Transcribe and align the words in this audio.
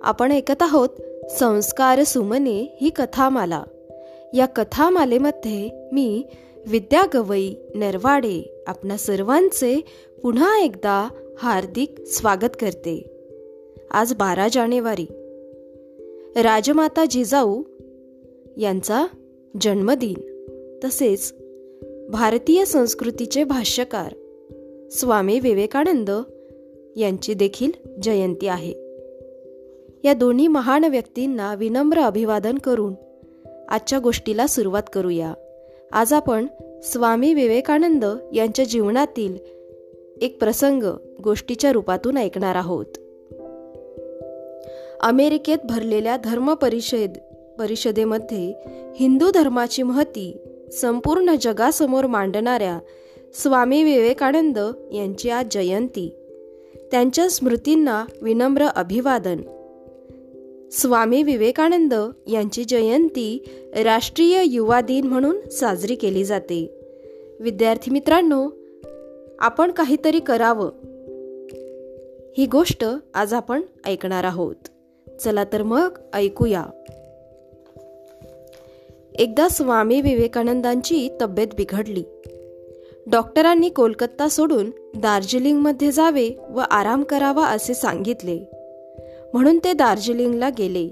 आपण 0.02 0.32
ऐकत 0.32 0.62
आहोत 0.62 0.88
संस्कार 1.30 2.02
सुमने 2.02 2.78
ही 2.80 2.90
कथामाला. 2.90 3.62
या 4.34 4.46
कथामालेमध्ये 4.46 5.88
मी 5.92 6.22
विद्या 6.66 7.02
गवई 7.14 7.54
नरवाडे 7.74 8.62
आपणा 8.66 8.96
सर्वांचे 8.96 9.84
पुन्हा 10.22 10.58
एकदा 10.58 11.08
हार्दिक 11.38 11.94
स्वागत 12.06 12.56
करते. 12.60 13.10
आज 13.90 14.14
बारा 14.14 14.48
जानेवारी. 14.52 15.06
राजमाता 16.42 17.04
जिजाऊ 17.04 17.62
यांचा 18.56 19.06
जन्मदिन. 19.60 20.44
तसेच 20.84 21.34
भारतीय 22.08 22.64
संस्कृतीचे 22.64 23.44
भाष्यकार 23.44 24.14
स्वामी 24.90 25.40
विवेकानंद 25.40 26.10
यांची 26.96 27.34
देखील 27.34 27.70
जयंती 28.02 28.46
आहे. 28.46 28.74
या 30.04 30.14
दोन्ही 30.14 30.48
महान 30.48 30.84
व्यक्तींना 30.84 31.54
विनम्र 31.54 32.00
अभिवादन 32.00 32.58
करून 32.58 32.94
आजच्या 33.68 33.98
गोष्टीला 33.98 34.46
सुरुवात 34.46 34.82
करूया. 34.92 35.34
आज 35.92 36.12
आपण 36.12 36.46
स्वामी 36.82 37.34
विवेकानंद 37.34 38.04
यांच्या 38.34 38.64
जीवनातील 38.64 39.36
एक 40.22 40.40
प्रसंग 40.40 40.82
गोष्टीच्या 41.24 41.72
रूपातून 41.72 42.16
ऐकणार 42.16 42.54
आहोत. 42.54 42.86
अमेरिकेत 45.00 45.58
भरलेल्या 45.64 46.16
धर्म 46.16 46.54
परिषद 46.54 47.12
परिषदेमध्ये 47.58 48.54
हिंदू 48.96 49.30
धर्माची 49.30 49.82
महती 49.82 50.36
संपूर्ण 50.72 51.34
जगासमोर 51.40 52.06
मांडणाऱ्या 52.06 52.78
स्वामी 53.34 53.82
विवेकानंद 53.82 54.58
यांची 54.92 55.30
आज 55.30 55.46
जयंती. 55.50 56.12
त्यांच्या 56.90 57.30
स्मृतींना 57.30 58.04
विनम्र 58.22 58.66
अभिवादन. 58.66 59.36
स्वामी 60.72 61.22
विवेकानंद 61.22 61.94
यांची 62.26 62.64
जयंती 62.64 63.44
राष्ट्रीय 63.84 64.42
युवा 64.44 64.80
दिन 64.80 65.06
म्हणून 65.06 65.48
साजरी 65.48 65.94
केली 65.94 66.24
जाते. 66.24 66.80
विद्यार्थी 67.40 67.90
मित्रांनो 67.90 68.48
आपण 69.38 69.70
काहीतरी 69.70 70.20
करावं. 70.20 70.70
ही 72.38 72.46
गोष्ट 72.46 72.84
आज 73.14 73.34
आपण 73.34 73.60
ऐकणार 73.86 74.24
आहोत. 74.24 74.56
चला 75.20 75.44
तर 75.44 75.62
मग 75.62 75.98
ऐकूया. 76.14 76.64
एकदा 79.18 79.48
स्वामी 79.48 80.00
विवेकानंदांची 80.00 81.08
तब्येत 81.20 81.46
बिघडली. 81.56 82.04
डॉक्टरांनी 83.06 83.68
कोलकाता 83.68 84.28
सोडून 84.28 84.70
दार्जिलिंगमध्ये 84.96 85.92
जावे 85.92 86.30
व 86.50 86.58
आराम 86.70 87.02
करावा 87.02 87.46
असे 87.46 87.74
सांगितले. 87.74 88.40
म्हणून 89.32 89.58
ते 89.64 89.72
दार्जिलिंगला 89.72 90.48
गेले. 90.48 90.90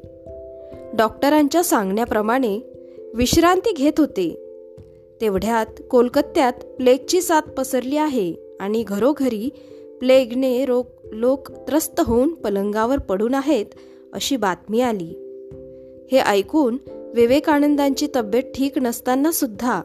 डॉक्टरांच्या 0.96 1.64
सांगण्याप्रमाणे 1.64 2.58
विश्रांती 3.14 3.72
घेत 3.72 3.92
होते. 3.98 4.34
तेवढ्यात 5.20 5.82
कोलकात्यात 5.90 6.52
प्लेगची 6.52 7.22
साथ 7.22 7.42
पसरली 7.42 7.96
आहे 7.96 8.56
आणि 8.60 8.84
घरोघरी 8.88 9.50
प्लेगने 10.00 10.64
रोग 10.64 10.86
लोक 11.12 11.52
त्रस्त 11.52 12.00
होऊन 12.00 12.34
पलंगावर 12.34 12.98
पडून 12.98 13.34
आहेत 13.34 13.66
अशी 14.12 14.36
बातमी 14.36 14.80
आली. 14.80 15.22
हे 16.12 16.18
ऐकून 16.18 16.76
विवेकानंदांची 17.16 18.08
तब्येत 18.16 18.42
ठीक 18.54 18.78
नसताना 18.78 19.32
सुद्धा 19.32 19.82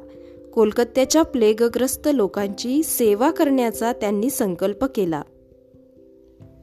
कोलकात्याच्या 0.54 1.24
प्लेगग्रस्त 1.24 2.10
लोकांची 2.14 2.84
सेवा 2.84 3.32
करण्याचा 3.32 3.94
त्यांनी 3.94 4.30
संकल्प 4.30 4.86
केला. 4.86 5.22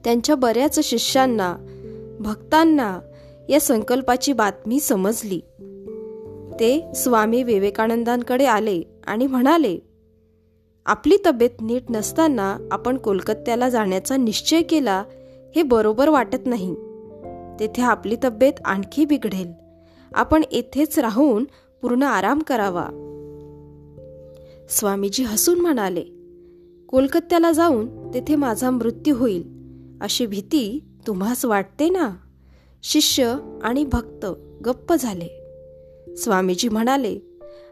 त्यांच्या 0.05 0.35
बऱ्याच 0.35 0.81
शिष्यांना 0.81 1.57
भक्तांना 2.21 3.01
या 3.49 3.61
संकल्पाची 3.61 4.33
बातमी 4.33 4.81
समजली. 4.81 5.41
ते 6.61 6.93
स्वामी 6.95 7.43
विवेकानंदांकडे 7.43 8.45
आले 8.45 8.83
आणि 9.07 9.27
म्हणाले 9.27 9.79
आपली 10.87 11.17
तब्येत 11.27 11.63
नीट 11.63 11.83
नसताना 11.91 12.69
आपण 12.71 12.97
कोलकात्याला 12.97 13.69
जाण्याचा 13.69 14.17
निश्चय 14.17 14.63
केला 14.63 15.05
हे 15.57 15.63
बरोबर 15.63 16.09
वाटत 16.09 16.47
नाही. 16.47 16.75
तेथे 17.61 17.83
आपली 17.83 18.17
तब्येत 18.25 18.53
आणखी 18.65 19.05
बिघडेल. 19.05 19.68
आपण 20.15 20.43
येथेच 20.53 20.99
राहून 20.99 21.45
पूर्ण 21.83 22.03
आराम 22.03 22.39
करावा. 22.39 22.87
स्वामीजी 24.71 25.25
हसून 25.25 25.61
म्हणाले 25.61 26.05
कोलकात्याला 26.89 27.53
जाऊन 27.53 28.15
तेथे 28.15 28.37
माझा 28.37 28.71
मृत्यू 28.71 29.17
होईल 29.17 29.59
अशी 30.01 30.27
भीती 30.27 30.85
तुम्हास 31.07 31.45
वाटते 31.45 31.89
ना? 31.89 32.11
शिष्य 32.83 33.37
आणि 33.63 33.85
भक्त 33.85 34.27
गप्प 34.65 34.95
झाले. 34.95 35.29
स्वामीजी 36.17 36.69
म्हणाले 36.69 37.19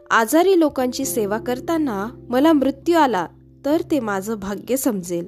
आजारी 0.09 0.59
लोकांची 0.59 1.05
सेवा 1.05 1.37
करताना 1.37 2.07
मला 2.29 2.53
मृत्यू 2.53 2.97
आला 2.97 3.27
तर 3.65 3.81
ते 3.91 3.99
माझं 3.99 4.35
भाग्य 4.35 4.77
समजेल. 4.77 5.27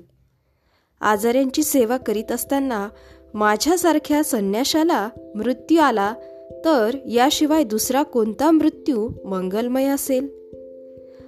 आजाऱ्यांची 1.02 1.64
सेवा 1.64 1.98
करीत 1.98 2.32
असताना 2.32 2.90
माझ्यासारख्या 3.34 4.24
संन्याशाला 4.24 5.10
मृत्यू 5.36 5.82
आला 5.82 6.14
तर 6.52 6.96
याशिवाय 7.06 7.64
दुसरा 7.64 8.04
कोणता 8.04 8.52
मृत्यू 8.52 9.10
मंगलमय 9.26 9.86
असेल? 9.86 10.28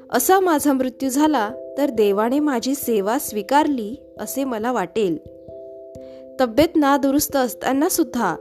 असा 0.09 0.39
माझा 0.39 0.73
मृत्यू 0.73 1.09
झाला 1.09 1.51
तर 1.77 1.89
देवाने 1.89 2.39
माझी 2.39 2.75
सेवा 2.75 3.19
स्वीकारली 3.19 3.95
असे 4.19 4.43
मला 4.43 4.71
वाटेल. 4.71 5.17
तब्येत 6.39 6.75
नादुरुस्त 6.75 7.35
असताना 7.35 7.89
सुद्धा 7.89 8.35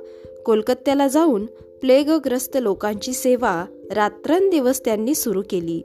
कोलकात्याला 0.46 1.08
जाऊन 1.08 1.46
प्लेगग्रस्त 1.80 2.58
लोकांची 2.60 3.12
सेवा 3.12 3.64
रात्रंदिवस 3.90 4.84
त्यांनी 4.84 5.14
सुरू 5.14 5.42
केली. 5.50 5.82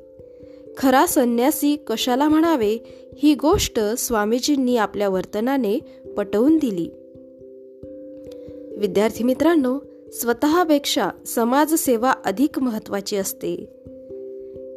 खरा 0.78 1.06
संन्यासी 1.06 1.76
कशाला 1.88 2.30
म्हणावे 2.30 2.78
ही 3.18 3.36
गोष्ट 3.36 3.80
स्वामीजींनी 3.80 4.78
आपल्या 4.78 5.10
वर्तनाने 5.10 5.80
पटवून 6.18 6.58
दिली. 6.58 6.90
विद्यार्थी 8.78 9.24
मित्रांनो 9.24 9.80
स्वतःपेक्षा 10.12 11.10
समाजसेवा 11.28 12.14
अधिक 12.26 12.60
महत्वाची 12.60 13.16
असते. 13.18 13.56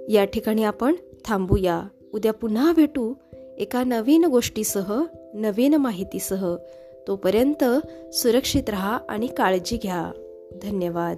या 0.09 0.25
ठिकाणी 0.25 0.65
आपण 0.65 0.95
थांबूया. 1.25 1.83
उद्या 2.15 2.33
पुन्हा 2.33 2.73
भेटू 2.73 3.15
एका 3.59 3.85
नवीन 3.85 4.25
गोष्टीसह 4.25 5.03
नवीन 5.35 5.75
माहितीसह. 5.75 6.57
तोपर्यंत 7.09 7.65
सुरक्षित 8.15 8.63
रहा 8.69 8.99
आणि 9.09 9.27
काळजी 9.27 9.77
घ्या. 9.77 10.13
धन्यवाद. 10.63 11.17